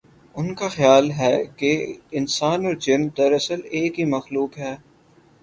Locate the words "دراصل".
3.17-3.59